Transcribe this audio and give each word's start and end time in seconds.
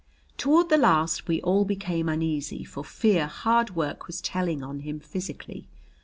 Toward 0.35 0.69
the 0.69 0.79
last 0.79 1.27
we 1.27 1.43
all 1.43 1.63
became 1.63 2.09
uneasy 2.09 2.63
for 2.63 2.83
fear 2.83 3.27
hard 3.27 3.75
work 3.75 4.07
was 4.07 4.19
telling 4.19 4.63
on 4.63 4.79
him 4.79 4.99
physically. 4.99 5.67